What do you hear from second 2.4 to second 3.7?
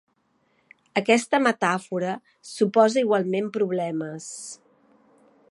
suposa igualment